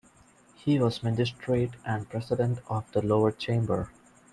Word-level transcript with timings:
He 0.55 0.79
was 0.79 1.03
magistrate 1.03 1.73
and 1.85 2.09
President 2.09 2.57
of 2.67 2.91
the 2.91 3.03
Lower 3.03 3.31
Chamber. 3.31 3.91